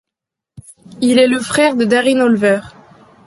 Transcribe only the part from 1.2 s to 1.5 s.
le